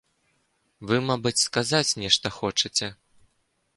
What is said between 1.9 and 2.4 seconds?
нешта